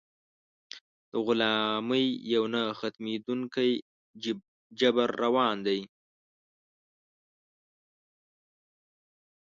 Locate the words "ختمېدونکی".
2.79-3.69